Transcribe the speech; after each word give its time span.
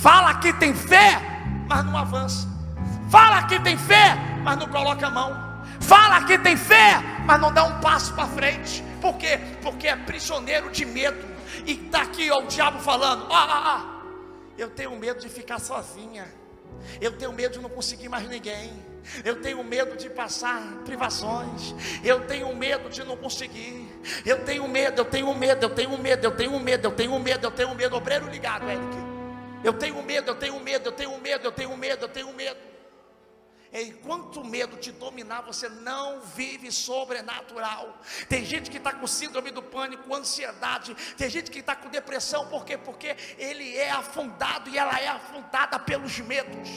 Fala 0.00 0.34
que 0.34 0.52
tem 0.52 0.74
fé, 0.74 1.20
mas 1.66 1.84
não 1.84 1.96
avança. 1.96 2.48
Fala 3.10 3.42
que 3.44 3.58
tem 3.60 3.76
fé, 3.76 4.16
mas 4.42 4.58
não 4.58 4.68
coloca 4.68 5.06
a 5.06 5.10
mão. 5.10 5.64
Fala 5.80 6.24
que 6.24 6.38
tem 6.38 6.56
fé, 6.56 7.00
mas 7.26 7.40
não 7.40 7.52
dá 7.52 7.64
um 7.64 7.80
passo 7.80 8.12
para 8.14 8.26
frente. 8.26 8.82
Por 9.00 9.16
quê? 9.16 9.38
Porque 9.62 9.86
é 9.86 9.96
prisioneiro 9.96 10.70
de 10.70 10.84
medo. 10.84 11.34
E 11.66 11.72
está 11.72 12.02
aqui 12.02 12.30
ó, 12.30 12.40
o 12.40 12.46
diabo 12.46 12.80
falando: 12.80 13.26
ah, 13.30 13.46
ah, 13.48 13.62
ah, 13.66 14.02
eu 14.56 14.70
tenho 14.70 14.96
medo 14.96 15.20
de 15.20 15.28
ficar 15.28 15.58
sozinha. 15.58 16.26
Eu 17.00 17.12
tenho 17.12 17.32
medo 17.32 17.52
de 17.52 17.60
não 17.60 17.70
conseguir 17.70 18.08
mais 18.08 18.28
ninguém. 18.28 18.72
Eu 19.24 19.40
tenho 19.40 19.62
medo 19.62 19.96
de 19.96 20.08
passar 20.08 20.62
privações. 20.84 21.74
Eu 22.02 22.22
tenho 22.26 22.54
medo 22.56 22.88
de 22.88 23.04
não 23.04 23.16
conseguir. 23.16 23.88
Eu 24.24 24.44
tenho 24.44 24.66
medo, 24.66 25.00
eu 25.00 25.04
tenho 25.04 25.34
medo, 25.34 25.64
eu 25.64 25.70
tenho 25.70 25.98
medo, 25.98 26.24
eu 26.24 26.30
tenho 26.32 26.58
medo, 26.58 26.86
eu 26.86 26.92
tenho 26.92 27.18
medo, 27.18 27.46
eu 27.46 27.50
tenho 27.50 27.74
medo. 27.74 27.96
Obreiro 27.96 28.28
ligado, 28.28 28.68
Eric. 28.68 29.03
Eu 29.64 29.72
tenho 29.72 30.00
medo, 30.02 30.30
eu 30.30 30.34
tenho 30.34 30.60
medo, 30.60 30.88
eu 30.88 30.92
tenho 30.92 31.18
medo, 31.20 31.46
eu 31.46 31.52
tenho 31.52 31.76
medo, 31.76 32.04
eu 32.04 32.08
tenho 32.08 32.32
medo. 32.32 32.60
Enquanto 33.72 34.40
o 34.40 34.46
medo 34.46 34.76
te 34.76 34.92
dominar, 34.92 35.40
você 35.40 35.68
não 35.68 36.20
vive 36.20 36.70
sobrenatural. 36.70 37.98
Tem 38.28 38.44
gente 38.44 38.70
que 38.70 38.76
está 38.76 38.92
com 38.92 39.04
síndrome 39.06 39.50
do 39.50 39.60
pânico, 39.62 40.14
ansiedade. 40.14 40.94
Tem 41.16 41.28
gente 41.28 41.50
que 41.50 41.58
está 41.58 41.74
com 41.74 41.88
depressão, 41.88 42.46
por 42.46 42.64
quê? 42.64 42.78
Porque 42.78 43.16
ele 43.36 43.76
é 43.76 43.90
afundado 43.90 44.70
e 44.70 44.78
ela 44.78 45.00
é 45.00 45.08
afundada 45.08 45.76
pelos 45.80 46.20
medos. 46.20 46.68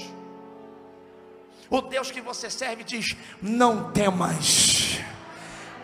O 1.70 1.81
Deus 1.81 2.09
que 2.09 2.22
você 2.22 2.50
serve 2.50 2.84
diz: 2.84 3.16
Não 3.40 3.92
temas 3.92 4.98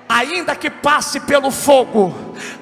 ainda 0.08 0.55
que 0.55 0.70
passe 0.70 1.20
pelo 1.20 1.52
fogo. 1.52 2.13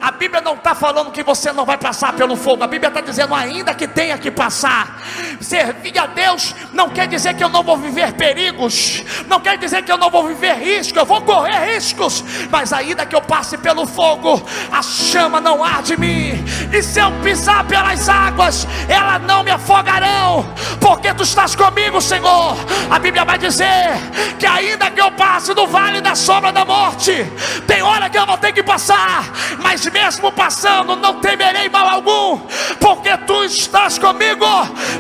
A 0.01 0.09
Bíblia 0.09 0.41
não 0.41 0.55
está 0.55 0.73
falando 0.73 1.11
que 1.11 1.21
você 1.21 1.51
não 1.53 1.63
vai 1.63 1.77
passar 1.77 2.13
pelo 2.13 2.35
fogo, 2.35 2.63
a 2.63 2.67
Bíblia 2.67 2.87
está 2.87 3.01
dizendo, 3.01 3.35
ainda 3.35 3.71
que 3.75 3.87
tenha 3.87 4.17
que 4.17 4.31
passar. 4.31 4.99
Servir 5.39 5.97
a 5.99 6.07
Deus 6.07 6.55
não 6.73 6.89
quer 6.89 7.07
dizer 7.07 7.35
que 7.35 7.43
eu 7.43 7.49
não 7.49 7.61
vou 7.61 7.77
viver 7.77 8.13
perigos, 8.13 9.03
não 9.27 9.39
quer 9.39 9.59
dizer 9.59 9.83
que 9.83 9.91
eu 9.91 9.97
não 9.97 10.09
vou 10.09 10.27
viver 10.27 10.55
risco, 10.55 10.97
eu 10.97 11.05
vou 11.05 11.21
correr 11.21 11.75
riscos, 11.75 12.23
mas 12.49 12.73
ainda 12.73 13.05
que 13.05 13.15
eu 13.15 13.21
passe 13.21 13.59
pelo 13.59 13.85
fogo, 13.85 14.41
a 14.71 14.81
chama 14.81 15.39
não 15.39 15.63
arde 15.63 15.93
em 15.93 15.97
mim, 15.97 16.45
e 16.73 16.81
se 16.81 16.99
eu 16.99 17.11
pisar 17.23 17.63
pelas 17.65 18.09
águas, 18.09 18.67
ela 18.89 19.19
não 19.19 19.43
me 19.43 19.51
afogarão, 19.51 20.51
porque 20.79 21.13
tu 21.13 21.21
estás 21.21 21.55
comigo, 21.55 22.01
Senhor. 22.01 22.57
A 22.89 22.97
Bíblia 22.97 23.23
vai 23.23 23.37
dizer 23.37 23.91
que 24.39 24.47
ainda 24.47 24.89
que 24.89 24.99
eu 24.99 25.11
passe 25.11 25.53
no 25.53 25.67
vale 25.67 26.01
da 26.01 26.15
sombra 26.15 26.51
da 26.51 26.65
morte, 26.65 27.23
tem 27.67 27.83
hora 27.83 28.09
que 28.09 28.17
eu 28.17 28.25
vou 28.25 28.37
ter 28.37 28.51
que 28.51 28.63
passar, 28.63 29.25
mas 29.59 29.90
mesmo 29.91 30.31
passando, 30.31 30.95
não 30.95 31.19
temerei 31.19 31.69
mal 31.69 31.87
algum, 31.87 32.39
porque 32.79 33.15
tu 33.17 33.43
estás 33.43 33.97
comigo. 33.97 34.45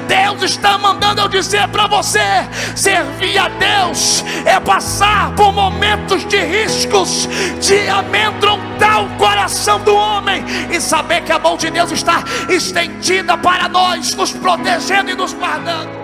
Deus 0.07 0.43
está 0.43 0.77
mandando 0.77 1.21
eu 1.21 1.27
dizer 1.27 1.67
para 1.69 1.87
você: 1.87 2.19
servir 2.75 3.37
a 3.37 3.47
Deus 3.49 4.23
é 4.45 4.59
passar 4.59 5.33
por 5.35 5.51
momentos 5.51 6.25
de 6.27 6.37
riscos, 6.37 7.27
de 7.61 7.87
amedrontar 7.89 9.03
o 9.03 9.09
coração 9.17 9.79
do 9.79 9.95
homem 9.95 10.43
e 10.71 10.79
saber 10.79 11.21
que 11.23 11.31
a 11.31 11.39
mão 11.39 11.57
de 11.57 11.69
Deus 11.69 11.91
está 11.91 12.23
estendida 12.49 13.37
para 13.37 13.67
nós, 13.67 14.15
nos 14.15 14.31
protegendo 14.31 15.11
e 15.11 15.15
nos 15.15 15.33
guardando. 15.33 16.00